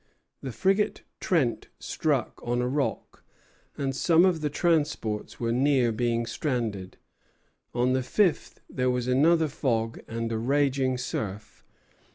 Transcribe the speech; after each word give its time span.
The 0.41 0.51
frigate 0.51 1.03
"Trent" 1.19 1.67
struck 1.77 2.39
on 2.43 2.59
a 2.59 2.67
rock, 2.67 3.23
and 3.77 3.95
some 3.95 4.25
of 4.25 4.41
the 4.41 4.49
transports 4.49 5.39
were 5.39 5.51
near 5.51 5.91
being 5.91 6.25
stranded. 6.25 6.97
On 7.75 7.93
the 7.93 8.01
fifth 8.01 8.61
there 8.67 8.89
was 8.89 9.07
another 9.07 9.47
fog 9.47 9.99
and 10.07 10.31
a 10.31 10.39
raging 10.39 10.97
surf. 10.97 11.63